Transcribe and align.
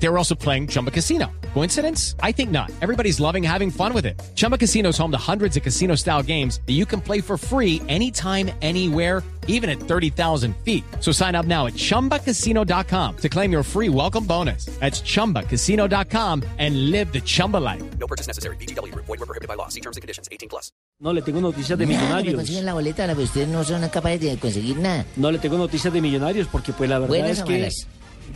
They 0.00 0.08
were 0.08 0.16
also 0.18 0.34
playing 0.36 0.68
Chumba 0.68 0.90
Casino. 0.92 1.26
Coincidence? 1.54 2.14
I 2.22 2.30
think 2.32 2.50
not. 2.50 2.70
Everybody's 2.82 3.18
loving 3.20 3.42
having 3.42 3.70
fun 3.70 3.92
with 3.92 4.06
it. 4.06 4.20
Chumba 4.36 4.56
Casino 4.58 4.90
is 4.90 4.98
home 4.98 5.10
to 5.10 5.18
hundreds 5.18 5.56
of 5.56 5.62
casino 5.64 5.96
style 5.96 6.22
games 6.22 6.60
that 6.66 6.74
you 6.74 6.86
can 6.86 7.00
play 7.00 7.20
for 7.20 7.36
free 7.36 7.82
anytime, 7.88 8.50
anywhere, 8.62 9.24
even 9.48 9.68
at 9.68 9.80
30,000 9.80 10.54
feet. 10.64 10.84
So 11.00 11.10
sign 11.10 11.34
up 11.34 11.46
now 11.46 11.66
at 11.66 11.72
chumbacasino.com 11.74 13.16
to 13.16 13.28
claim 13.28 13.50
your 13.50 13.64
free 13.64 13.88
welcome 13.88 14.24
bonus. 14.24 14.66
That's 14.78 15.00
chumbacasino.com 15.02 16.42
and 16.58 16.90
live 16.92 17.12
the 17.12 17.20
Chumba 17.20 17.56
life. 17.56 17.82
No 17.98 18.06
purchase 18.06 18.26
necessary. 18.28 18.56
BGW. 18.56 18.94
Void 18.94 19.08
were 19.18 19.26
prohibited 19.26 19.48
by 19.48 19.54
law. 19.54 19.68
See 19.68 19.80
terms 19.80 19.96
and 19.96 20.02
conditions. 20.02 20.28
18 20.30 20.48
plus. 20.48 20.70
No, 21.00 21.12
le 21.12 21.22
tengo 21.22 21.40
noticias 21.40 21.78
de 21.78 21.86
Nada, 21.86 21.98
me 21.98 22.06
millonarios. 22.06 22.34
consiguen 22.34 22.64
la 22.66 22.74
boleta, 22.74 23.06
la- 23.06 23.14
pues 23.14 23.28
ustedes 23.28 23.46
no 23.48 23.62
son 23.64 23.88
capaces 23.88 24.20
de 24.20 24.36
conseguir 24.36 24.76
nada. 24.78 25.04
No, 25.16 25.30
le 25.30 25.38
tengo 25.38 25.56
noticias 25.56 25.92
de 25.94 26.00
millonarios 26.00 26.48
porque 26.48 26.72
pues 26.72 26.90
la 26.90 26.98
verdad 26.98 27.08
¿Buenas 27.08 27.38
es 27.38 27.44
que... 27.44 27.52
malas? 27.52 27.86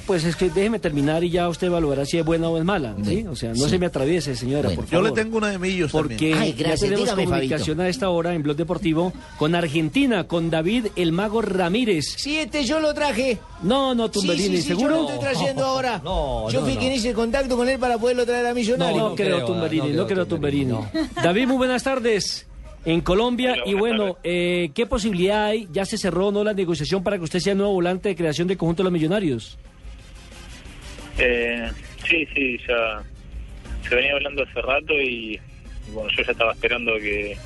Pues 0.07 0.25
es 0.25 0.37
que 0.37 0.51
déjeme 0.51 0.79
terminar 0.79 1.23
y 1.25 1.31
ya 1.31 1.49
usted 1.49 1.69
evaluará 1.69 2.05
si 2.05 2.19
es 2.19 2.25
buena 2.25 2.49
o 2.49 2.59
es 2.59 2.65
mala, 2.65 2.95
¿sí? 3.05 3.25
O 3.29 3.37
sea, 3.37 3.51
no 3.51 3.65
sí. 3.65 3.71
se 3.71 3.79
me 3.79 3.87
atraviese, 3.87 4.35
señora, 4.37 4.69
Bueno. 4.69 4.77
por 4.77 4.85
Yo 4.87 4.99
favor. 4.99 5.11
le 5.17 5.23
tengo 5.23 5.39
una 5.39 5.51
de 5.51 5.59
millos 5.59 5.93
Porque 5.93 6.15
también. 6.17 6.39
Ay, 6.39 6.53
gracias, 6.53 6.81
ya 6.81 6.87
tenemos 6.87 7.05
dígame, 7.05 7.25
comunicación 7.25 7.81
a 7.81 7.89
esta 7.89 8.09
hora 8.11 8.35
en 8.35 8.43
Blog 8.43 8.57
Deportivo 8.57 9.13
con 9.39 9.55
Argentina, 9.55 10.25
con 10.25 10.51
David 10.51 10.87
el 10.97 11.13
Mago 11.13 11.43
Ramírez. 11.43 12.15
Sí, 12.17 12.39
este 12.39 12.65
yo 12.65 12.81
lo 12.81 12.93
traje. 12.95 13.39
No, 13.63 13.95
no, 13.95 14.11
Tumberini, 14.11 14.57
sí, 14.57 14.63
sí, 14.63 14.69
¿seguro? 14.69 14.97
yo 14.97 15.03
lo 15.03 15.09
estoy 15.11 15.21
trayendo 15.21 15.65
ahora. 15.67 16.01
No, 16.03 16.51
yo 16.51 16.61
no, 16.61 16.67
fui 16.67 16.75
no. 16.75 16.81
quien 16.81 16.93
hice 16.93 17.13
contacto 17.13 17.57
con 17.57 17.69
él 17.69 17.79
para 17.79 17.99
poderlo 17.99 18.25
traer 18.27 18.47
a 18.47 18.55
Millonario. 18.55 18.97
No, 18.97 19.09
no 19.11 19.15
creo, 19.15 19.37
creo, 19.37 19.47
Tumberini, 19.47 19.91
no 19.91 20.03
no 20.03 20.07
creo, 20.07 20.27
Tumberini. 20.27 20.75
David, 21.23 21.47
muy 21.47 21.57
buenas 21.59 21.83
tardes. 21.83 22.47
En 22.85 23.01
Colombia, 23.01 23.53
Hola, 23.53 23.63
y 23.67 23.75
bueno, 23.75 24.17
eh, 24.25 24.73
¿qué 24.75 24.87
posibilidad 24.87 25.45
hay? 25.45 25.69
¿Ya 25.73 25.85
se 25.85 25.97
cerró 25.97 26.33
no 26.33 26.43
la 26.43 26.53
negociación 26.53 27.05
para 27.05 27.17
que 27.17 27.23
usted 27.23 27.39
sea 27.39 27.53
el 27.53 27.59
nuevo 27.59 27.75
volante 27.75 28.09
de 28.09 28.17
creación 28.17 28.49
del 28.49 28.57
conjunto 28.57 28.83
de 28.83 28.85
los 28.85 28.93
millonarios? 28.93 29.57
Eh, 31.19 31.71
sí, 32.09 32.27
sí, 32.35 32.59
ya 32.67 33.03
se 33.89 33.95
venía 33.95 34.13
hablando 34.13 34.43
hace 34.43 34.63
rato 34.63 34.95
y, 34.95 35.39
bueno, 35.93 36.09
yo 36.17 36.23
ya 36.25 36.33
estaba 36.33 36.53
esperando 36.53 36.93
que, 36.97 37.37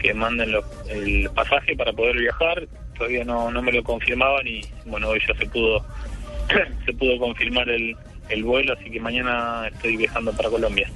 que 0.00 0.14
manden 0.14 0.52
los- 0.52 0.64
el 0.88 1.28
pasaje 1.34 1.74
para 1.76 1.92
poder 1.92 2.16
viajar. 2.18 2.66
Todavía 2.96 3.24
no, 3.24 3.50
no 3.50 3.62
me 3.62 3.72
lo 3.72 3.82
confirmaban 3.82 4.46
y 4.46 4.60
bueno, 4.86 5.08
hoy 5.08 5.20
ya 5.26 5.34
se 5.38 5.46
pudo 5.46 5.84
se 6.86 6.92
pudo 6.94 7.18
confirmar 7.18 7.68
el, 7.68 7.94
el 8.28 8.44
vuelo, 8.44 8.72
así 8.74 8.90
que 8.90 9.00
mañana 9.00 9.68
estoy 9.72 9.96
viajando 9.96 10.32
para 10.32 10.48
Colombia. 10.48 10.88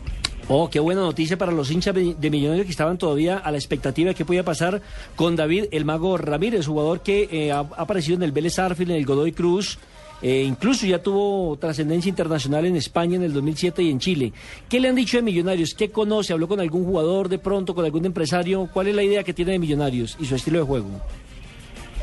Oh, 0.53 0.69
qué 0.69 0.81
buena 0.81 1.03
noticia 1.03 1.37
para 1.37 1.53
los 1.53 1.71
hinchas 1.71 1.95
de 1.95 2.31
Millonarios 2.31 2.65
que 2.67 2.73
estaban 2.73 2.99
todavía 2.99 3.37
a 3.39 3.51
la 3.53 3.59
expectativa 3.59 4.09
de 4.09 4.15
qué 4.17 4.25
podía 4.25 4.43
pasar 4.45 4.81
con 5.15 5.37
David 5.37 5.67
el 5.71 5.85
Mago 5.85 6.17
Ramírez, 6.19 6.67
jugador 6.67 7.03
que 7.03 7.29
eh, 7.31 7.53
ha 7.53 7.61
aparecido 7.61 8.17
en 8.17 8.25
el 8.25 8.33
Vélez 8.33 8.59
Arfield, 8.59 8.91
en 8.91 8.97
el 8.97 9.05
Godoy 9.07 9.31
Cruz, 9.31 9.79
eh, 10.23 10.43
incluso 10.47 10.87
ya 10.87 11.03
tuvo 11.03 11.57
trascendencia 11.57 12.09
internacional 12.09 12.67
en 12.67 12.77
España 12.77 13.17
en 13.17 13.23
el 13.23 13.33
2007 13.33 13.83
y 13.83 13.91
en 13.91 13.99
Chile. 13.99 14.33
¿Qué 14.69 14.81
le 14.81 14.89
han 14.89 14.95
dicho 14.95 15.17
de 15.17 15.23
Millonarios? 15.23 15.75
¿Qué 15.75 15.91
conoce? 15.91 16.33
¿Habló 16.33 16.49
con 16.49 16.61
algún 16.61 16.85
jugador 16.85 17.29
de 17.29 17.39
pronto, 17.39 17.75
con 17.75 17.85
algún 17.85 18.05
empresario? 18.05 18.69
¿Cuál 18.73 18.89
es 18.89 18.95
la 18.95 19.03
idea 19.03 19.25
que 19.25 19.33
tiene 19.33 19.53
de 19.53 19.59
Millonarios 19.59 20.17
y 20.21 20.27
su 20.27 20.35
estilo 20.35 20.59
de 20.59 20.65
juego? 20.65 20.89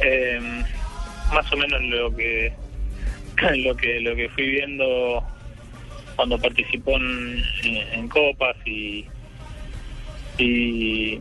Eh, 0.04 0.40
más 1.34 1.52
o 1.52 1.58
menos 1.58 1.82
lo 1.84 2.16
que 2.16 2.54
lo 3.58 3.76
que 3.76 4.00
lo 4.00 4.16
que 4.16 4.30
fui 4.30 4.50
viendo 4.50 5.24
cuando 6.16 6.40
participó 6.40 6.98
en, 6.98 7.44
en 7.94 8.08
copas 8.08 8.56
y 8.66 9.06
y 10.40 11.20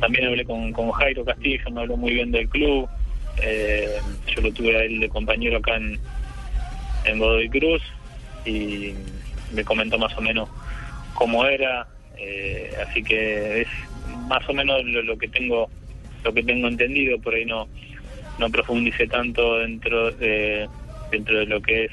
también 0.00 0.26
hablé 0.26 0.44
con, 0.44 0.72
con 0.72 0.90
Jairo 0.92 1.24
Castillo 1.24 1.70
me 1.70 1.80
habló 1.80 1.96
muy 1.96 2.12
bien 2.14 2.30
del 2.30 2.48
club 2.48 2.88
Eh, 3.40 3.98
yo 4.34 4.42
lo 4.42 4.52
tuve 4.52 4.76
a 4.76 4.82
él 4.82 4.98
de 4.98 5.08
compañero 5.08 5.58
acá 5.58 5.76
en, 5.76 5.98
en 7.08 7.18
Godoy 7.18 7.48
Cruz 7.48 7.82
y 8.44 8.92
me 9.52 9.64
comentó 9.64 9.98
más 9.98 10.16
o 10.16 10.20
menos 10.20 10.48
cómo 11.14 11.44
era 11.46 11.86
eh, 12.16 12.70
así 12.86 13.02
que 13.02 13.62
es 13.62 13.68
más 14.26 14.46
o 14.48 14.52
menos 14.52 14.84
lo, 14.84 15.16
que 15.16 15.28
tengo 15.28 15.68
lo 16.24 16.32
que 16.32 16.42
tengo 16.42 16.68
entendido 16.68 17.18
por 17.20 17.34
ahí 17.34 17.44
no 17.44 17.68
no 18.38 18.50
profundice 18.50 19.06
tanto 19.06 19.58
dentro 19.58 20.10
de 20.12 20.68
dentro 21.10 21.38
de 21.38 21.46
lo 21.46 21.60
que 21.60 21.86
es 21.86 21.92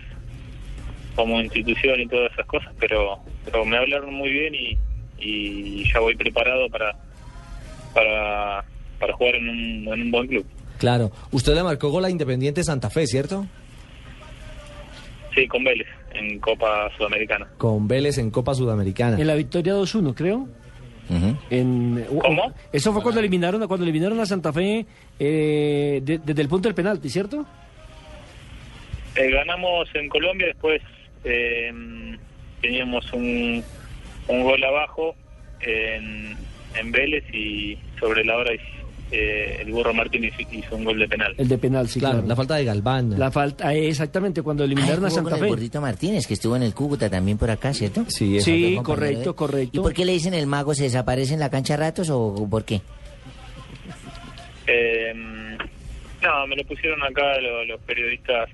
como 1.15 1.41
institución 1.41 1.99
y 2.01 2.07
todas 2.07 2.31
esas 2.33 2.45
cosas 2.45 2.73
pero 2.79 3.19
pero 3.45 3.65
me 3.65 3.77
hablaron 3.77 4.13
muy 4.13 4.29
bien 4.29 4.55
y, 4.55 4.77
y 5.17 5.91
ya 5.91 5.99
voy 5.99 6.15
preparado 6.15 6.69
para 6.69 6.95
para 7.93 8.65
para 8.99 9.13
jugar 9.13 9.35
en 9.35 9.49
un, 9.49 9.93
en 9.93 10.01
un 10.01 10.11
buen 10.11 10.27
club 10.27 10.45
Claro. 10.77 11.11
Usted 11.31 11.55
le 11.55 11.63
marcó 11.63 11.89
gol 11.89 12.05
a 12.05 12.09
Independiente 12.09 12.63
Santa 12.63 12.89
Fe, 12.89 13.07
¿cierto? 13.07 13.47
Sí 15.35 15.47
con 15.47 15.63
Vélez 15.63 15.87
en 16.13 16.39
Copa 16.39 16.89
Sudamericana 16.97 17.47
Con 17.57 17.87
Vélez 17.87 18.17
en 18.17 18.31
Copa 18.31 18.53
Sudamericana. 18.55 19.19
En 19.19 19.27
la 19.27 19.35
victoria 19.35 19.73
2-1, 19.75 20.13
creo. 20.15 20.47
En, 21.51 22.03
¿Cómo? 22.21 22.51
Eso 22.73 22.91
fue 22.91 23.03
cuando 23.03 23.19
eliminaron, 23.19 23.67
cuando 23.67 23.83
eliminaron 23.83 24.19
a 24.19 24.25
Santa 24.25 24.51
Fe 24.51 24.85
eh, 25.19 25.99
de- 26.01 26.17
desde 26.17 26.41
el 26.41 26.47
punto 26.47 26.67
del 26.67 26.73
penalti, 26.75 27.09
¿cierto? 27.09 27.45
Eh, 29.15 29.29
ganamos 29.29 29.87
en 29.93 30.09
Colombia, 30.09 30.47
después 30.47 30.81
eh, 31.23 31.71
teníamos 32.61 33.11
un, 33.13 33.63
un 34.27 34.43
gol 34.43 34.63
abajo 34.63 35.15
en, 35.61 36.35
en 36.79 36.91
Vélez 36.91 37.23
y 37.33 37.77
sobre 37.99 38.25
la 38.25 38.37
hora 38.37 38.51
eh, 39.17 39.57
el 39.61 39.71
Burro 39.71 39.93
Martínez 39.93 40.33
hizo 40.51 40.75
un 40.75 40.83
gol 40.83 40.99
de 40.99 41.07
penal. 41.07 41.33
El 41.37 41.47
de 41.47 41.57
penal, 41.57 41.87
sí, 41.87 41.99
claro, 41.99 42.15
claro. 42.15 42.27
la 42.27 42.35
falta 42.35 42.55
de 42.55 42.65
Galván. 42.65 43.17
La 43.19 43.31
falta, 43.31 43.73
eh, 43.73 43.87
exactamente, 43.89 44.41
cuando 44.41 44.63
Ay, 44.63 44.67
eliminaron 44.71 44.99
a 45.05 45.09
con 45.09 45.11
Santa 45.15 45.35
el 45.35 45.41
Fe. 45.41 45.47
gordito 45.47 45.81
Martínez, 45.81 46.27
que 46.27 46.33
estuvo 46.35 46.55
en 46.55 46.63
el 46.63 46.73
Cúcuta 46.73 47.09
también 47.09 47.37
por 47.37 47.49
acá, 47.49 47.73
¿cierto? 47.73 48.05
Sí, 48.07 48.39
Sí, 48.41 48.77
correcto, 48.83 49.31
de 49.31 49.35
correcto. 49.35 49.79
¿Y 49.79 49.81
por 49.81 49.93
qué 49.93 50.05
le 50.05 50.11
dicen 50.13 50.33
el 50.33 50.47
mago? 50.47 50.73
¿Se 50.75 50.83
desaparece 50.83 51.33
en 51.33 51.39
la 51.39 51.49
cancha 51.49 51.75
a 51.75 51.77
ratos 51.77 52.09
o 52.09 52.47
por 52.49 52.63
qué? 52.65 52.81
Eh, 54.67 55.13
no, 56.21 56.47
me 56.47 56.55
lo 56.55 56.63
pusieron 56.65 57.01
acá 57.03 57.39
lo- 57.39 57.65
los, 57.65 57.79
periodistas 57.81 58.49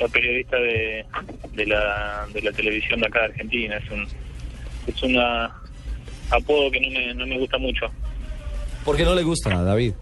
los 0.00 0.10
periodistas 0.10 0.60
de, 0.60 1.04
de 1.52 1.66
la 1.66 2.26
de 2.34 2.42
la 2.42 2.50
televisión 2.52 3.00
de 3.00 3.06
acá 3.06 3.20
de 3.20 3.24
Argentina. 3.26 3.76
Es 3.76 3.90
un 3.90 4.06
es 4.88 5.02
una 5.02 5.54
apodo 6.30 6.70
que 6.70 6.80
no 6.80 6.90
me, 6.90 7.14
no 7.14 7.26
me 7.26 7.38
gusta 7.38 7.58
mucho. 7.58 7.86
¿Por 8.84 8.96
qué 8.96 9.04
no 9.04 9.14
le 9.14 9.22
gusta, 9.22 9.62
David? 9.62 9.94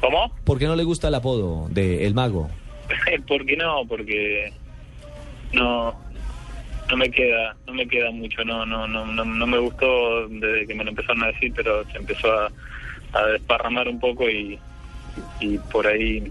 ¿Cómo? 0.00 0.32
¿Por 0.44 0.58
qué 0.58 0.66
no 0.66 0.76
le 0.76 0.84
gusta 0.84 1.08
el 1.08 1.14
apodo 1.14 1.68
de 1.70 2.06
El 2.06 2.14
Mago? 2.14 2.50
¿Por 3.28 3.44
qué 3.46 3.56
no? 3.56 3.82
Porque 3.88 4.52
no 5.52 5.94
no 6.88 6.96
me 6.96 7.10
queda 7.10 7.56
no 7.66 7.72
me 7.74 7.88
queda 7.88 8.12
mucho 8.12 8.44
no 8.44 8.64
no 8.64 8.86
no 8.86 9.04
no, 9.06 9.24
no 9.24 9.46
me 9.46 9.58
gustó 9.58 10.28
desde 10.28 10.66
que 10.68 10.74
me 10.74 10.84
lo 10.84 10.90
empezaron 10.90 11.24
a 11.24 11.28
decir 11.28 11.52
pero 11.56 11.84
se 11.90 11.98
empezó 11.98 12.30
a, 12.32 12.48
a 13.12 13.26
desparramar 13.26 13.88
un 13.88 13.98
poco 13.98 14.28
y 14.30 14.56
y 15.40 15.58
por 15.72 15.84
ahí 15.86 16.30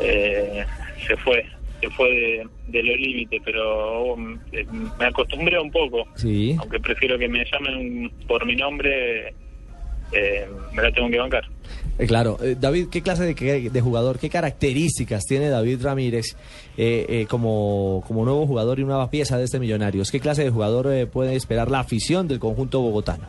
eh, 0.00 0.64
se 1.06 1.16
fue 1.18 1.44
se 1.80 1.88
fue 1.90 2.08
de, 2.08 2.48
de 2.66 2.82
los 2.82 2.96
límites 2.98 3.40
pero 3.44 4.16
eh, 4.50 4.66
me 4.98 5.06
acostumbré 5.06 5.56
un 5.60 5.70
poco 5.70 6.08
Sí. 6.16 6.56
aunque 6.58 6.80
prefiero 6.80 7.16
que 7.16 7.28
me 7.28 7.44
llamen 7.44 8.10
por 8.26 8.44
mi 8.44 8.56
nombre 8.56 9.34
eh, 10.12 10.46
me 10.72 10.82
la 10.82 10.90
tengo 10.92 11.08
que 11.10 11.18
bancar 11.18 11.44
Eh, 11.98 12.06
claro. 12.06 12.38
Eh, 12.42 12.56
David, 12.58 12.88
¿qué 12.90 13.02
clase 13.02 13.34
de, 13.34 13.80
jugador, 13.80 14.18
qué 14.18 14.30
características 14.30 15.24
tiene 15.24 15.48
David 15.48 15.82
Ramírez 15.82 16.36
eh, 16.76 17.04
eh, 17.08 17.26
como, 17.28 18.04
como 18.06 18.24
nuevo 18.24 18.46
jugador 18.46 18.78
y 18.78 18.84
nueva 18.84 19.10
pieza 19.10 19.36
de 19.36 19.44
este 19.44 19.58
Millonarios? 19.58 20.10
¿Qué 20.10 20.20
clase 20.20 20.44
de 20.44 20.50
jugador 20.50 20.92
eh, 20.92 21.06
puede 21.06 21.34
esperar 21.34 21.70
la 21.70 21.80
afición 21.80 22.28
del 22.28 22.38
conjunto 22.38 22.80
bogotano? 22.80 23.26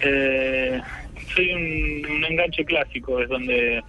Eh, 0.00 0.80
soy 1.34 1.52
un, 1.54 2.06
un 2.16 2.24
enganche 2.24 2.64
clásico, 2.64 3.20
es 3.20 3.28
donde 3.28 3.82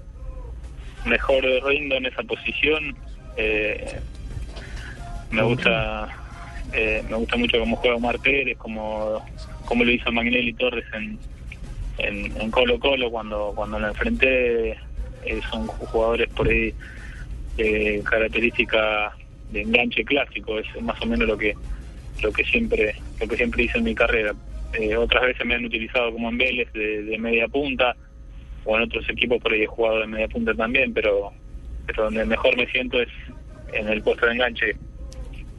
mejor 1.05 1.43
rindo 1.65 1.95
en 1.95 2.05
esa 2.05 2.23
posición. 2.23 2.95
Eh, 3.35 3.99
me 5.31 5.43
gusta 5.43 6.07
me 7.09 7.15
gusta 7.15 7.37
mucho 7.37 7.59
cómo 7.59 7.75
juega 7.77 7.95
Omar 7.95 8.19
Pérez, 8.19 8.57
como, 8.57 9.21
como 9.67 9.83
lo 9.83 9.91
hizo 9.91 10.11
Magnelli 10.11 10.53
Torres 10.53 10.85
en, 10.93 11.19
en, 11.99 12.51
Colo 12.51 12.79
Colo 12.79 13.11
cuando, 13.11 13.51
cuando 13.55 13.77
lo 13.79 13.89
enfrenté. 13.89 14.71
Eh, 15.25 15.41
son 15.51 15.67
jugadores 15.67 16.29
por 16.29 16.47
ahí 16.47 16.73
de 17.57 18.01
característica 18.09 19.11
de 19.51 19.61
enganche 19.61 20.05
clásico, 20.05 20.57
es 20.57 20.81
más 20.81 21.01
o 21.01 21.05
menos 21.05 21.27
lo 21.27 21.37
que 21.37 21.53
lo 22.21 22.31
que 22.31 22.43
siempre 22.45 22.95
lo 23.19 23.27
que 23.27 23.35
siempre 23.35 23.63
hice 23.63 23.77
en 23.77 23.83
mi 23.83 23.95
carrera. 23.95 24.33
Eh, 24.73 24.95
otras 24.95 25.23
veces 25.23 25.45
me 25.45 25.55
han 25.55 25.65
utilizado 25.65 26.11
como 26.13 26.29
en 26.29 26.37
Vélez 26.37 26.71
de, 26.73 27.17
media 27.19 27.47
punta 27.47 27.95
o 28.63 28.77
en 28.77 28.83
otros 28.83 29.09
equipos 29.09 29.41
por 29.41 29.51
ahí 29.51 29.63
he 29.63 29.67
jugado 29.67 29.99
de 29.99 30.07
media 30.07 30.27
punta 30.27 30.53
también, 30.53 30.93
pero 30.93 31.31
donde 31.95 32.25
mejor 32.25 32.55
me 32.55 32.67
siento 32.67 33.01
es 33.01 33.09
en 33.73 33.87
el 33.89 34.01
puesto 34.01 34.25
de 34.25 34.33
enganche. 34.33 34.75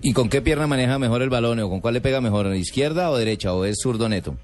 ¿Y 0.00 0.12
con 0.12 0.28
qué 0.28 0.40
pierna 0.40 0.66
maneja 0.66 0.98
mejor 0.98 1.22
el 1.22 1.28
balón 1.30 1.58
o 1.60 1.68
con 1.68 1.80
cuál 1.80 1.94
le 1.94 2.00
pega 2.00 2.20
mejor? 2.20 2.54
¿Izquierda 2.54 3.10
o 3.10 3.16
derecha 3.16 3.52
o 3.52 3.64
es 3.64 3.78
zurdo 3.82 4.08
neto? 4.08 4.36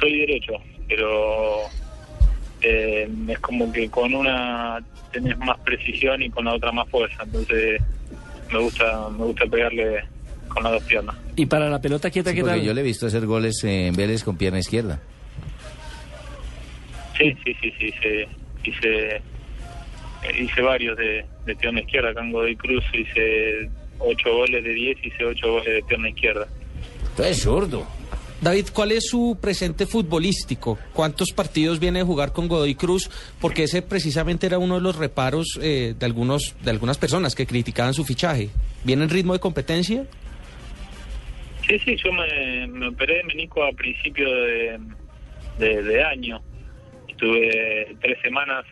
soy 0.00 0.18
derecho, 0.18 0.54
pero 0.88 1.60
eh, 2.60 3.08
es 3.28 3.38
como 3.38 3.72
que 3.72 3.88
con 3.88 4.12
una 4.14 4.80
tenés 5.12 5.38
más 5.38 5.56
precisión 5.60 6.20
y 6.22 6.30
con 6.30 6.44
la 6.44 6.54
otra 6.54 6.72
más 6.72 6.88
fuerza, 6.88 7.22
entonces 7.22 7.80
me 8.52 8.58
gusta 8.58 9.08
me 9.10 9.24
gusta 9.26 9.46
pegarle 9.46 10.02
con 10.48 10.64
las 10.64 10.72
dos 10.72 10.82
piernas. 10.82 11.14
Y 11.36 11.46
para 11.46 11.70
la 11.70 11.80
pelota 11.80 12.10
quieta, 12.10 12.30
Sí, 12.30 12.36
¿qué 12.36 12.42
porque 12.42 12.56
tal? 12.56 12.66
yo 12.66 12.74
le 12.74 12.80
he 12.80 12.84
visto 12.84 13.06
hacer 13.06 13.26
goles 13.26 13.62
en 13.62 13.94
Vélez 13.94 14.24
con 14.24 14.36
pierna 14.36 14.58
izquierda. 14.58 14.98
Sí, 17.16 17.32
sí, 17.44 17.54
sí, 17.60 17.72
sí, 17.78 17.84
hice, 17.86 18.28
hice, 18.64 19.22
hice 20.42 20.62
varios 20.62 20.96
de, 20.98 21.24
de 21.46 21.54
pierna 21.54 21.80
izquierda, 21.80 22.10
acá 22.10 22.22
en 22.24 22.32
Godoy 22.32 22.56
Cruz 22.56 22.82
hice 22.92 23.70
ocho 24.04 24.32
goles 24.32 24.64
de 24.64 24.74
10, 24.74 25.04
hice 25.04 25.24
ocho 25.24 25.52
goles 25.52 25.74
de 25.74 25.82
pierna 25.82 26.08
izquierda. 26.08 26.48
Eres 27.18 27.42
zurdo. 27.42 27.86
David, 28.42 28.70
¿cuál 28.72 28.90
es 28.90 29.06
su 29.06 29.38
presente 29.40 29.86
futbolístico? 29.86 30.76
¿Cuántos 30.92 31.30
partidos 31.30 31.78
viene 31.78 32.00
a 32.00 32.04
jugar 32.04 32.32
con 32.32 32.48
Godoy 32.48 32.74
Cruz? 32.74 33.08
Porque 33.40 33.64
ese 33.64 33.82
precisamente 33.82 34.46
era 34.46 34.58
uno 34.58 34.74
de 34.74 34.80
los 34.80 34.96
reparos 34.96 35.60
eh, 35.62 35.94
de 35.96 36.06
algunos 36.06 36.56
de 36.60 36.72
algunas 36.72 36.98
personas 36.98 37.36
que 37.36 37.46
criticaban 37.46 37.94
su 37.94 38.04
fichaje. 38.04 38.50
¿Viene 38.82 39.04
en 39.04 39.10
ritmo 39.10 39.32
de 39.32 39.38
competencia? 39.38 40.04
Sí, 41.68 41.78
sí, 41.78 41.96
yo 42.04 42.12
me, 42.12 42.66
me 42.66 42.88
operé 42.88 43.18
de 43.18 43.24
menisco 43.24 43.62
a 43.62 43.70
principio 43.70 44.28
de, 44.28 44.80
de, 45.58 45.82
de 45.84 46.02
año. 46.02 46.42
Estuve 47.06 47.96
tres 48.00 48.18
semanas 48.22 48.64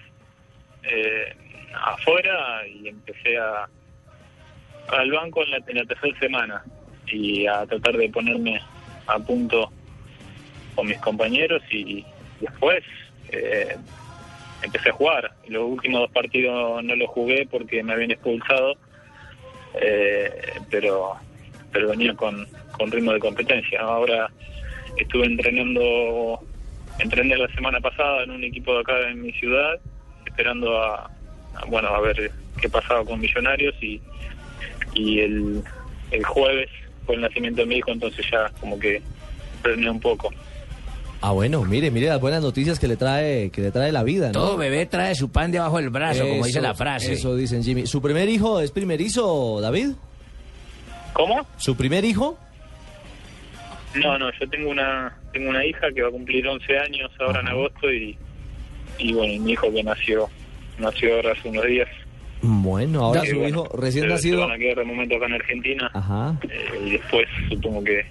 eh, 0.83 1.33
afuera 1.73 2.67
y 2.67 2.89
empecé 2.89 3.39
a 3.39 3.69
al 4.89 5.11
banco 5.11 5.43
en 5.45 5.51
la, 5.51 5.59
en 5.67 5.77
la 5.77 5.85
tercera 5.85 6.19
semana 6.19 6.65
y 7.07 7.47
a 7.47 7.67
tratar 7.67 7.97
de 7.97 8.09
ponerme 8.09 8.61
a 9.07 9.19
punto 9.19 9.71
con 10.75 10.87
mis 10.87 10.99
compañeros 10.99 11.63
y 11.71 12.05
después 12.41 12.83
eh, 13.31 13.77
empecé 14.63 14.91
a 14.91 14.93
jugar. 14.93 15.33
Los 15.49 15.65
últimos 15.65 16.03
dos 16.03 16.11
partidos 16.11 16.83
no 16.85 16.97
los 16.97 17.09
jugué 17.11 17.47
porque 17.51 17.83
me 17.83 17.93
habían 17.93 18.11
expulsado, 18.13 18.77
eh, 19.81 20.31
pero 20.71 21.17
pero 21.73 21.91
venía 21.91 22.15
con, 22.15 22.49
con 22.73 22.91
ritmo 22.91 23.13
de 23.13 23.21
competencia. 23.21 23.81
Ahora 23.81 24.29
estuve 24.97 25.27
entrenando, 25.27 26.41
entrené 26.99 27.37
la 27.37 27.49
semana 27.55 27.81
pasada 27.81 28.25
en 28.25 28.33
un 28.33 28.43
equipo 28.43 28.75
de 28.75 28.81
acá 28.81 29.09
en 29.09 29.23
mi 29.23 29.33
ciudad, 29.33 29.79
esperando 30.27 30.77
a, 30.83 31.11
a, 31.55 31.65
bueno 31.69 31.89
a 31.89 32.01
ver 32.01 32.33
qué 32.61 32.69
pasaba 32.69 33.05
con 33.05 33.21
Millonarios 33.21 33.75
y, 33.81 34.01
y 34.95 35.21
el, 35.21 35.63
el 36.11 36.25
jueves 36.25 36.69
fue 37.07 37.17
el 37.17 37.23
nacimiento 37.23 37.63
de 37.63 37.67
mi 37.67 37.77
hijo, 37.77 37.91
entonces 37.91 38.25
ya 38.31 38.51
como 38.61 38.79
que 38.79 39.03
frené 39.63 39.91
un 39.91 40.01
poco. 40.01 40.31
Ah, 41.23 41.33
bueno, 41.33 41.63
mire, 41.65 41.91
mire 41.91 42.07
las 42.07 42.21
buenas 42.21 42.43
noticias 42.43 42.79
que 42.79 42.89
le 42.89 42.97
trae, 42.97 43.51
que 43.51 43.61
le 43.61 43.71
trae 43.71 43.93
la 43.93 44.03
vida, 44.03 44.29
¿no? 44.29 44.33
Todo 44.33 44.57
bebé 44.57 44.87
trae 44.87 45.15
su 45.15 45.31
pan 45.31 45.53
debajo 45.53 45.77
del 45.77 45.91
brazo, 45.91 46.27
como 46.27 46.47
dice 46.47 46.63
la 46.63 46.75
frase. 46.75 47.13
Eso 47.13 47.37
dicen 47.37 47.63
Jimmy. 47.63 47.87
¿Su 47.87 48.01
primer 48.01 48.29
hijo 48.29 48.61
es 48.61 48.71
primerizo, 48.71 49.61
David? 49.61 49.91
¿Cómo? 51.13 51.47
¿Su 51.59 51.77
primer 51.77 52.07
hijo? 52.07 52.39
No, 53.95 54.17
no, 54.19 54.31
yo 54.41 54.49
tengo 54.49 54.71
una 54.71 55.15
tengo 55.33 55.51
una 55.51 55.65
hija 55.65 55.89
que 55.95 56.01
va 56.01 56.09
a 56.09 56.13
cumplir 56.13 56.47
11 56.47 56.79
años 56.79 57.11
ahora 57.19 57.41
en 57.41 57.49
agosto 57.49 57.93
y, 57.93 58.17
y 58.99 59.13
bueno, 59.13 59.43
mi 59.43 59.53
hijo 59.53 59.71
que 59.73 59.83
nació 59.83 60.29
nació 60.79 61.17
ahora 61.17 61.33
hace 61.33 61.49
unos 61.49 61.67
días. 61.67 61.89
Bueno, 62.43 63.05
ahora 63.05 63.25
su 63.27 63.39
bueno, 63.39 63.65
hijo 63.67 63.77
recién 63.77 64.09
nacido. 64.09 64.49
momento 64.87 65.17
acá 65.17 65.27
en 65.27 65.33
Argentina 65.35 65.91
Ajá. 65.93 66.37
eh, 66.49 66.81
y 66.87 66.91
después 66.93 67.27
supongo 67.51 67.85
que, 67.85 68.05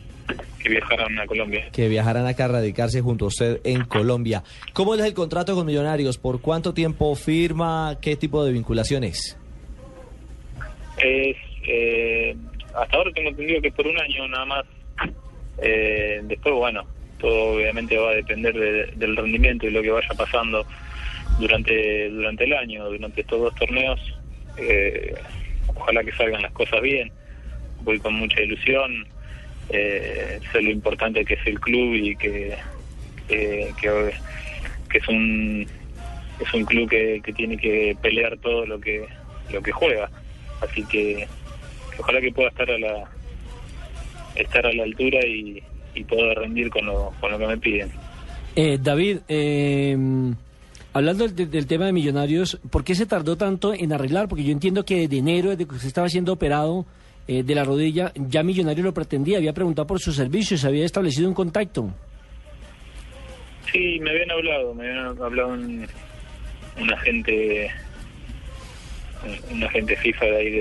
que 0.61 0.69
viajarán 0.69 1.17
a 1.19 1.25
Colombia. 1.25 1.67
Que 1.71 1.87
viajarán 1.87 2.27
acá 2.27 2.45
a 2.45 2.49
radicarse 2.49 3.01
junto 3.01 3.25
a 3.25 3.27
usted 3.29 3.59
en 3.63 3.85
Colombia. 3.85 4.43
¿Cómo 4.73 4.93
es 4.93 5.01
el 5.01 5.13
contrato 5.15 5.55
con 5.55 5.65
Millonarios? 5.65 6.17
¿Por 6.19 6.41
cuánto 6.41 6.73
tiempo 6.73 7.15
firma? 7.15 7.97
¿Qué 8.01 8.15
tipo 8.15 8.43
de 8.45 8.51
vinculaciones? 8.53 9.35
Es, 10.97 11.35
eh, 11.67 12.35
hasta 12.75 12.97
ahora 12.97 13.11
tengo 13.13 13.29
entendido 13.29 13.61
que 13.61 13.71
por 13.71 13.87
un 13.87 13.97
año 13.99 14.27
nada 14.27 14.45
más. 14.45 14.65
Eh, 15.61 16.21
después, 16.23 16.53
bueno, 16.55 16.83
todo 17.19 17.55
obviamente 17.55 17.97
va 17.97 18.11
a 18.11 18.15
depender 18.15 18.53
de- 18.53 18.93
del 18.95 19.15
rendimiento 19.17 19.67
y 19.67 19.71
lo 19.71 19.81
que 19.81 19.91
vaya 19.91 20.07
pasando 20.17 20.65
durante 21.39 22.09
durante 22.09 22.43
el 22.43 22.53
año, 22.53 22.85
durante 22.89 23.21
estos 23.21 23.39
dos 23.41 23.55
torneos. 23.55 23.99
Eh, 24.59 25.13
ojalá 25.67 26.03
que 26.03 26.11
salgan 26.13 26.41
las 26.41 26.51
cosas 26.51 26.81
bien. 26.81 27.11
Voy 27.81 27.99
con 27.99 28.13
mucha 28.13 28.41
ilusión. 28.41 29.07
Eh, 29.69 30.39
sé 30.51 30.61
lo 30.61 30.71
importante 30.71 31.23
que 31.23 31.35
es 31.35 31.45
el 31.45 31.59
club 31.59 31.93
y 31.93 32.15
que, 32.15 32.55
que, 33.27 33.71
es 34.93 35.07
un 35.07 35.67
es 36.39 36.53
un 36.53 36.65
club 36.65 36.89
que, 36.89 37.21
que 37.23 37.33
tiene 37.33 37.55
que 37.57 37.95
pelear 38.01 38.37
todo 38.39 38.65
lo 38.65 38.79
que 38.79 39.05
lo 39.51 39.61
que 39.61 39.71
juega 39.71 40.09
así 40.61 40.83
que, 40.85 41.27
ojalá 41.97 42.19
que 42.21 42.31
pueda 42.31 42.49
estar 42.49 42.69
a 42.71 42.79
la 42.79 43.09
estar 44.35 44.65
a 44.65 44.73
la 44.73 44.83
altura 44.83 45.19
y, 45.25 45.61
y 45.93 46.03
pueda 46.03 46.33
rendir 46.33 46.69
con 46.69 46.85
lo, 46.85 47.13
con 47.19 47.31
lo 47.31 47.37
que 47.37 47.47
me 47.47 47.57
piden 47.57 47.91
Eh, 48.55 48.77
David, 48.81 49.19
eh, 49.27 49.95
hablando 50.93 51.27
del, 51.27 51.67
tema 51.67 51.85
de 51.85 51.93
Millonarios, 51.93 52.59
¿por 52.69 52.83
qué 52.83 52.95
se 52.95 53.05
tardó 53.05 53.37
tanto 53.37 53.73
en 53.73 53.93
arreglar? 53.93 54.27
Porque 54.27 54.43
yo 54.43 54.51
entiendo 54.51 54.83
que 54.85 55.01
desde 55.01 55.17
enero, 55.17 55.49
desde 55.51 55.65
que 55.65 55.75
usted 55.75 55.87
estaba 55.87 56.09
siendo 56.09 56.33
operado 56.33 56.85
eh, 57.27 57.43
de 57.43 57.55
la 57.55 57.63
rodilla, 57.63 58.11
ya 58.15 58.43
Millonario 58.43 58.83
lo 58.83 58.93
pretendía, 58.93 59.37
había 59.37 59.53
preguntado 59.53 59.87
por 59.87 59.99
sus 59.99 60.15
servicios, 60.15 60.65
había 60.65 60.85
establecido 60.85 61.27
un 61.27 61.33
contacto. 61.35 61.89
sí 63.71 63.99
me 64.01 64.09
habían 64.09 64.31
hablado 64.31 64.73
me 64.73 64.89
habían 64.89 65.21
hablado 65.21 65.49
un, 65.49 65.87
un 66.81 66.93
agente 66.93 67.69
un, 69.51 69.63
agente 69.63 69.95
FIFA 69.95 70.25
de 70.25 70.37
ahí 70.37 70.51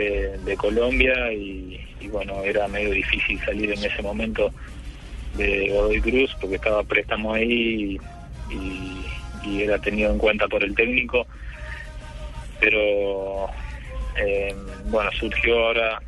de, 0.44 0.56
Colombia 0.56 1.32
y, 1.32 1.80
bueno 2.10 2.42
era 2.42 2.68
medio 2.68 2.90
difícil 2.90 3.38
salir 3.40 3.72
en 3.72 3.82
ese 3.84 4.02
momento 4.02 4.50
de 5.36 5.70
Godoy 5.70 6.00
Cruz 6.00 6.36
porque 6.40 6.56
estaba 6.56 6.82
préstamo 6.82 7.32
ahí 7.32 7.98
y- 8.50 9.17
y 9.42 9.62
era 9.62 9.78
tenido 9.78 10.10
en 10.10 10.18
cuenta 10.18 10.46
por 10.48 10.62
el 10.62 10.74
técnico. 10.74 11.26
Pero 12.60 13.46
eh, 14.16 14.54
bueno 14.86 15.10
surgió 15.12 15.66
ahora 15.66 16.00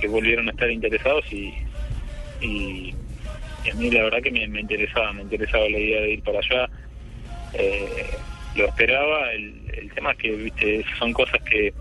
que 0.00 0.08
volvieron 0.08 0.48
a 0.48 0.52
estar 0.52 0.70
interesados 0.70 1.24
y, 1.32 1.54
y, 2.40 2.94
a 3.70 3.74
mí 3.74 3.90
la 3.90 4.02
verdad 4.02 4.22
que 4.22 4.30
me, 4.30 4.44
interesaba 4.60 5.12
me 5.12 5.22
interesaba 5.22 5.68
la 5.68 5.78
idea 5.78 6.00
de 6.00 6.10
ir 6.12 6.22
para 6.22 6.38
allá. 6.38 6.68
Eh, 7.54 8.10
lo 8.56 8.66
esperaba 8.66 9.32
el, 9.32 9.54
el 9.72 9.92
tema 9.92 10.12
es 10.12 10.18
que 10.18 10.30
viste 10.30 10.84
son 10.98 11.12
cosas 11.12 11.40
que 11.42 11.72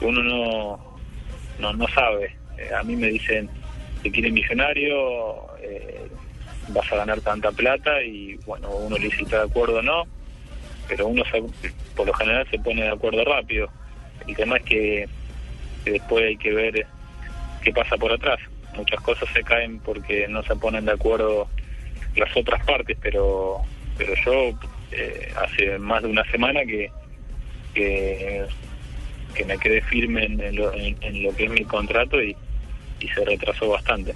uno 0.00 0.22
no 0.22 0.90
no, 1.60 1.72
no 1.74 1.86
sabe. 1.88 2.34
Eh, 2.58 2.74
a 2.74 2.82
mí 2.82 2.96
me 2.96 3.08
dicen 3.08 3.48
que 4.02 4.10
quiere 4.10 4.30
millonario 4.30 5.56
eh, 5.60 6.08
vas 6.72 6.90
a 6.92 6.96
ganar 6.96 7.20
tanta 7.20 7.52
plata 7.52 8.02
y 8.02 8.36
bueno 8.46 8.70
uno 8.70 8.96
le 8.96 9.06
dice 9.08 9.24
de 9.24 9.42
acuerdo 9.42 9.78
o 9.78 9.82
no 9.82 10.04
pero 10.88 11.06
uno 11.06 11.22
se- 11.30 11.42
por 11.94 12.06
lo 12.06 12.12
general 12.14 12.46
se 12.50 12.58
pone 12.58 12.82
de 12.82 12.88
acuerdo 12.88 13.24
rápido. 13.24 13.70
El 14.26 14.34
tema 14.34 14.56
es 14.56 14.64
que, 14.64 15.08
después 15.84 16.24
hay 16.24 16.36
que 16.36 16.50
ver 16.52 16.86
qué 17.62 17.72
pasa 17.72 17.96
por 17.96 18.12
atrás. 18.12 18.40
Muchas 18.74 19.00
cosas 19.00 19.28
se 19.32 19.44
caen 19.44 19.78
porque 19.80 20.26
no 20.28 20.42
se 20.42 20.56
ponen 20.56 20.84
de 20.86 20.92
acuerdo 20.92 21.48
las 22.16 22.36
otras 22.36 22.60
partes 22.64 22.96
pero 23.00 23.60
pero 23.96 24.14
yo 24.24 24.50
eh, 24.90 25.32
hace 25.36 25.78
más 25.78 26.02
de 26.02 26.08
una 26.08 26.24
semana 26.24 26.64
que 26.64 26.90
que, 27.74 28.46
me 29.46 29.58
quedé 29.58 29.80
firme 29.82 30.24
en 30.24 30.56
lo, 30.56 30.72
en- 30.74 30.96
en 31.02 31.22
lo 31.22 31.34
que 31.36 31.44
es 31.44 31.50
mi 31.50 31.64
contrato 31.64 32.20
y, 32.20 32.36
y 33.00 33.08
se 33.08 33.24
retrasó 33.24 33.68
bastante 33.68 34.14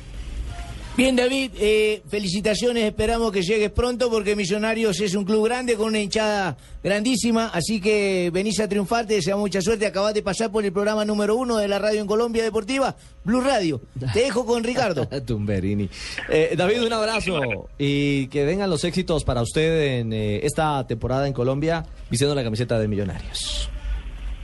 Bien, 0.96 1.16
David, 1.16 1.50
eh, 1.58 2.02
felicitaciones, 2.08 2.84
esperamos 2.84 3.32
que 3.32 3.42
llegues 3.42 3.72
pronto 3.72 4.08
porque 4.08 4.36
Millonarios 4.36 5.00
es 5.00 5.16
un 5.16 5.24
club 5.24 5.44
grande 5.46 5.74
con 5.74 5.88
una 5.88 5.98
hinchada 5.98 6.56
grandísima, 6.84 7.48
así 7.52 7.80
que 7.80 8.30
venís 8.32 8.60
a 8.60 8.68
triunfar, 8.68 9.04
te 9.04 9.14
deseamos 9.14 9.40
mucha 9.40 9.60
suerte, 9.60 9.86
acabas 9.86 10.14
de 10.14 10.22
pasar 10.22 10.52
por 10.52 10.64
el 10.64 10.72
programa 10.72 11.04
número 11.04 11.34
uno 11.34 11.56
de 11.56 11.66
la 11.66 11.80
radio 11.80 12.00
en 12.00 12.06
Colombia 12.06 12.44
Deportiva, 12.44 12.94
Blue 13.24 13.40
Radio. 13.40 13.80
Te 14.12 14.20
dejo 14.20 14.46
con 14.46 14.62
Ricardo. 14.62 15.08
Tumberini. 15.26 15.88
Eh, 16.28 16.54
David, 16.56 16.84
un 16.84 16.92
abrazo 16.92 17.40
y 17.76 18.28
que 18.28 18.44
vengan 18.44 18.70
los 18.70 18.84
éxitos 18.84 19.24
para 19.24 19.42
usted 19.42 19.98
en 19.98 20.12
eh, 20.12 20.46
esta 20.46 20.86
temporada 20.86 21.26
en 21.26 21.32
Colombia 21.32 21.84
vistiendo 22.08 22.36
la 22.36 22.44
camiseta 22.44 22.78
de 22.78 22.86
Millonarios. 22.86 23.68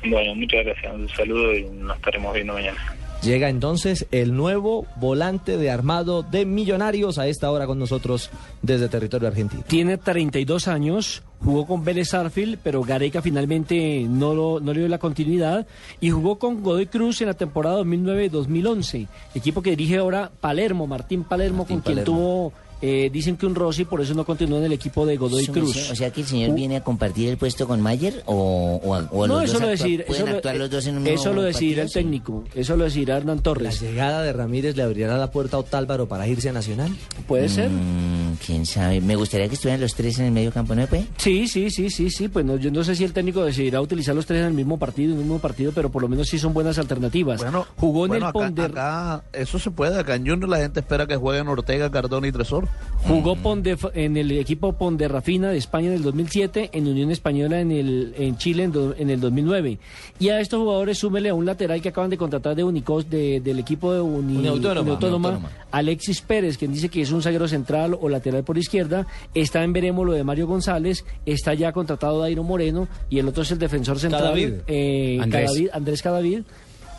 bueno 0.05 0.35
muchas 0.35 0.65
gracias 0.65 0.93
un 0.93 1.09
saludo 1.11 1.55
y 1.55 1.63
nos 1.67 1.95
estaremos 1.97 2.35
viendo 2.35 2.55
mañana 2.55 2.97
Llega 3.23 3.51
entonces 3.51 4.07
el 4.13 4.35
nuevo 4.35 4.87
volante 4.97 5.59
de 5.59 5.71
armado 5.71 6.23
de 6.23 6.47
Millonarios 6.47 7.19
a 7.19 7.27
esta 7.27 7.51
hora 7.51 7.67
con 7.67 7.79
nosotros 7.79 8.31
desde 8.63 8.89
territorio 8.89 9.29
argentino. 9.29 9.63
Tiene 9.67 9.99
32 9.99 10.69
años, 10.69 11.23
jugó 11.45 11.67
con 11.67 11.85
Vélez 11.85 12.15
Arfield, 12.15 12.59
pero 12.63 12.83
Gareca 12.83 13.21
finalmente 13.21 14.07
no, 14.09 14.33
lo- 14.35 14.61
no 14.61 14.73
le 14.73 14.81
dio 14.81 14.89
la 14.89 14.97
continuidad 14.99 15.67
y 16.01 16.09
jugó 16.09 16.39
con 16.39 16.63
Godoy 16.63 16.87
Cruz 16.87 17.21
en 17.21 17.27
la 17.27 17.35
temporada 17.35 17.83
2009-2011, 17.83 19.07
equipo 19.35 19.61
que 19.61 19.71
dirige 19.71 19.99
ahora 19.99 20.31
Palermo, 20.41 20.87
Martín 20.87 21.25
Palermo, 21.25 21.59
Martín 21.65 21.81
con 21.81 21.93
quien 21.93 22.05
tuvo 22.05 22.53
eh, 22.83 23.11
dicen 23.13 23.37
que 23.37 23.47
un 23.47 23.55
Rossi 23.55 23.85
por 23.85 24.01
eso 24.01 24.15
no 24.15 24.25
continúa 24.25 24.59
en 24.59 24.65
el 24.65 24.73
equipo 24.73 25.05
de 25.07 25.17
Godoy 25.17 25.43
Eso 25.45 25.53
Cruz. 25.53 25.75
sé, 25.75 25.93
O 25.93 25.95
sea 25.97 26.11
que 26.11 26.23
el 26.23 26.27
señor 26.27 26.51
Uh, 26.51 26.55
viene 26.55 26.77
a 26.77 26.83
compartir 26.85 27.29
el 27.29 27.37
puesto 27.37 27.67
con 27.69 27.81
Mayer 27.81 28.23
o, 28.27 28.81
o, 28.83 28.95
a- 28.95 29.09
o 29.11 29.25
a 29.25 29.29
no, 29.29 29.35
los 29.41 29.45
eso 29.45 29.53
dos 29.55 29.63
lo 29.63 29.69
decir, 29.69 30.05
pueden 30.07 30.23
eso, 30.23 30.31
lo- 30.31 30.37
actuar 30.39 30.57
los 30.57 30.71
dos 30.71 30.87
en 30.87 30.97
un 30.99 31.07
eso 31.07 31.13
mismo 31.29 31.33
lo 31.35 31.43
decidirá 31.43 31.83
el 31.83 31.93
técnico, 31.93 32.45
eso 32.55 32.77
lo 32.77 32.85
decidirá 32.85 33.17
Hernán 33.19 33.37
¿La 33.39 33.43
Torres. 33.43 33.81
llegada 33.81 34.23
de 34.23 34.33
Ramírez 34.33 34.77
le 34.77 34.83
abrirá 34.83 35.17
la 35.19 35.31
puerta 35.31 35.57
a 35.57 35.61
Otálvaro 35.61 36.09
para 36.09 36.27
irse 36.27 36.49
a 36.49 36.53
Nacional? 36.53 36.91
Puede 37.29 37.49
ser. 37.49 37.69
Mm, 37.71 38.37
quién 38.45 38.65
sabe. 38.67 39.01
Me 39.01 39.17
gustaría 39.17 39.49
que 39.49 39.55
estuvieran 39.55 39.81
los 39.81 39.95
tres 39.95 40.19
en 40.19 40.27
el 40.27 40.33
medio 40.33 40.51
campo, 40.53 40.75
¿no? 40.75 40.87
Pues? 40.87 41.05
Sí, 41.19 41.47
sí, 41.49 41.71
sí, 41.71 41.91
sí, 41.91 42.11
sí. 42.11 42.29
Pues 42.29 42.45
no, 42.45 42.57
yo 42.57 42.71
no 42.71 42.83
sé 42.85 42.95
si 42.97 43.05
el 43.05 43.13
técnico 43.13 43.45
decidirá 43.45 43.81
utilizar 43.81 44.15
los 44.15 44.27
tres 44.27 44.41
en 44.41 44.47
el 44.47 44.55
mismo 44.55 44.79
partido, 44.79 45.13
en 45.13 45.19
el 45.19 45.25
mismo 45.25 45.39
partido, 45.39 45.73
pero 45.75 45.91
por 45.91 46.03
lo 46.03 46.09
menos 46.09 46.29
sí 46.29 46.39
son 46.39 46.53
buenas 46.55 46.79
alternativas. 46.79 47.41
Bueno, 47.41 47.67
Jugó 47.77 48.05
en 48.05 48.09
bueno, 48.11 48.27
el 48.27 48.31
acá, 48.31 48.33
Ponder, 48.33 48.71
acá 48.71 49.25
eso 49.33 49.59
se 49.59 49.71
puede. 49.71 49.99
Acá 49.99 50.15
en 50.15 50.27
Junior 50.27 50.49
la 50.49 50.59
gente 50.59 50.81
espera 50.81 51.07
que 51.07 51.17
jueguen 51.17 51.49
Ortega, 51.49 51.91
Cardona 51.91 52.27
y 52.27 52.33
Tresor. 52.33 52.69
Jugó 53.03 53.35
Ponde- 53.35 53.79
en 53.95 54.19
el 54.19 54.31
equipo 54.33 54.75
Ponderrafina 54.75 55.49
de 55.51 55.57
España 55.57 55.87
en 55.89 55.95
el 55.95 56.03
2007, 56.03 56.69
en 56.75 56.87
Unión 56.87 57.11
Española 57.11 57.59
en 57.61 57.71
el 57.73 58.15
en 58.19 58.37
Chile 58.37 58.65
en, 58.65 58.73
do- 58.73 58.95
en 58.97 59.09
el 59.09 59.19
2009. 59.21 59.79
Y 60.19 60.29
a 60.29 60.39
estos 60.41 60.61
jugadores 60.61 60.99
súmele 60.99 61.31
a 61.31 61.35
un 61.35 61.47
lateral 61.47 61.81
que 61.81 61.89
acaban 61.89 62.11
de 62.11 62.19
contratar 62.19 62.55
de 62.55 62.63
Unicos 62.63 63.09
de- 63.09 63.41
del 63.41 63.59
equipo 63.59 63.93
de 63.95 64.03
Uni- 64.03 64.37
Uniautónoma. 64.37 64.81
Uniautónoma, 64.83 65.29
Uniautónoma. 65.31 65.51
Alexis 65.71 66.21
Pérez, 66.21 66.59
quien 66.59 66.75
dice 66.75 66.91
que 66.91 67.01
es 67.01 67.11
un 67.11 67.23
zaguero 67.23 67.49
central 67.49 67.97
o 67.99 68.09
lateral 68.11 68.45
por 68.45 68.59
izquierda. 68.59 69.07
Está 69.35 69.65
en 69.65 69.73
veremos 69.73 70.05
lo 70.07 70.13
de 70.13 70.23
Mario 70.23 70.47
González, 70.47 71.05
está 71.25 71.55
ya 71.55 71.73
contratado 71.73 72.21
Dairo 72.21 72.43
Moreno 72.45 72.87
y 73.09 73.19
el 73.19 73.29
otro 73.29 73.45
es 73.45 73.51
el 73.51 73.59
defensor 73.59 73.99
central 73.99 74.23
Cadavid. 74.25 74.53
eh, 74.67 75.19
Andrés. 75.23 75.47
Cadavid, 75.47 75.69
Andrés 75.73 76.03
Cadavid. 76.03 76.43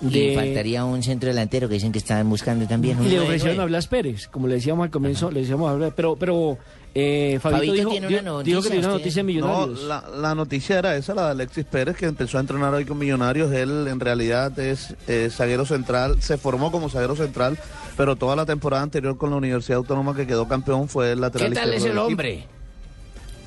Y 0.02 0.10
de- 0.30 0.36
faltaría 0.36 0.84
un 0.86 1.04
centro 1.04 1.30
delantero 1.30 1.68
que 1.68 1.76
dicen 1.76 1.92
que 1.92 2.00
estaban 2.00 2.28
buscando 2.30 2.66
también. 2.68 3.00
un 3.00 3.06
y 3.06 3.10
le 3.10 3.20
ofrecieron 3.20 3.60
a. 3.60 3.66
Blas 3.66 3.88
Pérez, 3.88 4.28
como 4.28 4.48
le 4.48 4.56
decíamos 4.56 4.84
al 4.86 4.90
comienzo, 4.92 5.30
le 5.30 5.42
decíamos 5.42 5.70
a 5.70 5.76
Blas, 5.76 5.94
pero, 5.96 6.16
pero 6.16 6.58
eh, 6.96 7.38
Fabito, 7.42 7.58
Fabito 7.60 7.74
dijo, 7.74 7.90
tiene 7.92 8.08
una 8.08 8.22
noticia, 8.24 8.44
dijo 8.56 8.62
que 8.64 8.70
tiene 8.70 8.86
una 8.88 8.94
noticia 8.98 9.20
en 9.20 9.26
No, 9.28 9.32
Millonarios. 9.34 9.84
la, 9.84 10.04
la 10.18 10.36
noticia 10.36 10.80
era 10.80 10.96
esa, 10.98 11.14
la 11.14 11.26
de 11.26 11.32
Alexis 11.32 11.66
Pérez, 11.66 11.96
que 11.96 12.06
empezó 12.08 12.38
a 12.38 12.42
entrenar 12.42 12.74
hoy 12.74 12.86
con 12.86 12.98
Millonarios. 12.98 13.52
Él 13.54 13.88
en 13.88 14.00
realidad 14.00 14.58
es 14.60 14.96
eh, 15.08 15.30
zaguero 15.32 15.66
central, 15.66 16.22
se 16.22 16.38
formó 16.38 16.72
como 16.72 16.90
zaguero 16.90 17.16
central, 17.16 17.60
pero 17.96 18.16
toda 18.16 18.36
la 18.36 18.46
temporada 18.48 18.82
anterior 18.84 19.18
con 19.18 19.30
la 19.30 19.36
Universidad 19.36 19.78
Autónoma 19.78 20.16
que 20.16 20.26
quedó 20.26 20.48
campeón 20.48 20.90
fue 20.90 21.12
el 21.12 21.22
lateral 21.22 21.50
¿Qué 21.50 21.56
tal 21.56 21.74
izquierdo 21.76 21.78
es 21.78 21.84
el 21.86 21.92
equipo. 21.92 22.08
hombre? 22.08 22.46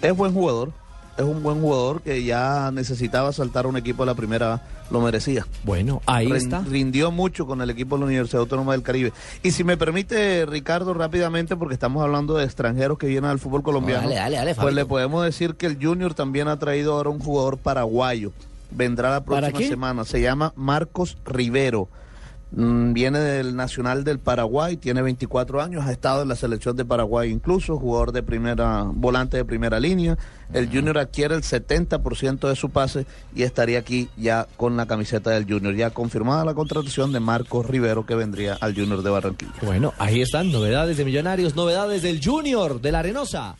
Es 0.03 0.17
buen 0.17 0.33
jugador, 0.33 0.73
es 1.17 1.25
un 1.25 1.43
buen 1.43 1.61
jugador 1.61 2.03
que 2.03 2.25
ya 2.25 2.71
necesitaba 2.73 3.33
saltar 3.33 3.67
a 3.67 3.69
un 3.69 3.77
equipo 3.77 4.03
de 4.03 4.07
la 4.07 4.15
primera, 4.15 4.63
lo 4.91 5.01
merecía. 5.01 5.47
Bueno, 5.63 6.03
ahí 6.07 6.31
está. 6.33 6.61
Rindió 6.61 7.11
mucho 7.11 7.47
con 7.47 7.61
el 7.61 7.71
equipo 7.71 7.97
de 7.97 8.01
la 8.01 8.07
Universidad 8.07 8.41
Autónoma 8.41 8.73
del 8.73 8.83
Caribe. 8.83 9.13
Y 9.43 9.53
si 9.53 9.65
me 9.65 9.77
permite, 9.77 10.47
Ricardo, 10.47 10.95
rápidamente, 10.95 11.57
porque 11.57 11.75
estamos 11.75 12.03
hablando 12.03 12.37
de 12.37 12.45
extranjeros 12.45 12.99
que 12.99 13.07
vienen 13.07 13.31
al 13.31 13.39
fútbol 13.39 13.63
colombiano, 13.63 14.03
dale, 14.03 14.17
dale, 14.17 14.37
dale, 14.37 14.55
pues 14.55 14.75
le 14.75 14.85
podemos 14.85 15.25
decir 15.25 15.55
que 15.55 15.67
el 15.67 15.79
Junior 15.81 16.15
también 16.15 16.49
ha 16.49 16.59
traído 16.59 16.95
ahora 16.95 17.11
un 17.11 17.21
jugador 17.21 17.59
paraguayo. 17.59 18.33
Vendrá 18.71 19.11
la 19.11 19.25
¿Para 19.25 19.49
próxima 19.49 19.69
semana. 19.69 20.05
Se 20.05 20.21
llama 20.21 20.53
Marcos 20.57 21.17
Rivero. 21.25 21.89
Mm, 22.57 22.93
Viene 22.93 23.19
del 23.19 23.57
Nacional 23.57 24.05
del 24.05 24.19
Paraguay, 24.19 24.77
tiene 24.77 25.03
24 25.03 25.61
años, 25.61 25.85
ha 25.85 25.93
estado 25.93 26.23
en 26.23 26.29
la 26.29 26.37
selección 26.37 26.77
de 26.77 26.85
Paraguay 26.85 27.31
incluso, 27.31 27.79
jugador 27.79 28.13
de 28.13 28.23
primera, 28.23 28.85
volante 28.87 29.37
de 29.37 29.45
primera 29.45 29.81
línea. 29.81 30.17
El 30.53 30.69
Junior 30.69 30.99
adquiere 30.99 31.35
el 31.35 31.43
70% 31.43 32.49
de 32.49 32.55
su 32.55 32.71
pase 32.71 33.07
y 33.35 33.43
estaría 33.43 33.81
aquí 33.81 34.09
ya 34.17 34.47
con 34.57 34.77
la 34.77 34.87
camiseta 34.87 35.31
del 35.31 35.45
Junior. 35.45 35.75
Ya 35.75 35.91
confirmada 35.91 36.45
la 36.45 36.55
contratación 36.55 37.13
de 37.13 37.21
Marcos 37.21 37.67
Rivero 37.67 38.07
que 38.07 38.15
vendría 38.15 38.57
al 38.61 38.75
Junior 38.75 39.03
de 39.03 39.11
Barranquilla. 39.11 39.53
Bueno, 39.63 39.93
ahí 39.99 40.21
están, 40.21 40.53
novedades 40.53 40.97
de 40.97 41.05
Millonarios, 41.05 41.57
novedades 41.57 42.03
del 42.03 42.25
Junior, 42.25 42.81
de 42.81 42.93
la 42.93 43.01
Arenosa. 43.01 43.57